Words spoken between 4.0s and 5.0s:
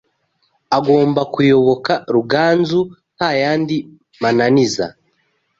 mananiza